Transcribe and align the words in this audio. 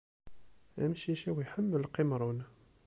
Amcic-iw 0.83 1.37
iḥemmel 1.43 1.83
qimṛun. 1.95 2.39